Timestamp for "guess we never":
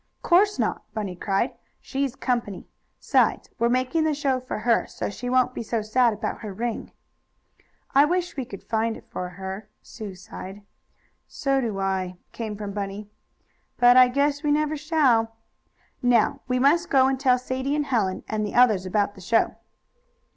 14.07-14.75